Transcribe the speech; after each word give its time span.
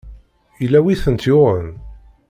Yella 0.61 0.79
wi 0.83 0.95
tent-yuɣen? 1.03 1.69